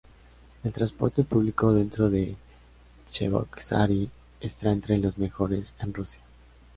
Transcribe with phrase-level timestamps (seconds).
[0.63, 2.35] El transporte público dentro de
[3.11, 6.19] Cheboksary está entre los mejores en Rusia.